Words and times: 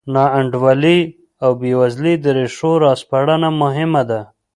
ناانډولۍ 0.13 0.99
او 1.43 1.49
بېوزلۍ 1.59 2.15
د 2.23 2.25
ریښو 2.37 2.71
راسپړنه 2.85 3.49
مهمه 3.61 4.01
ده. 4.09 4.21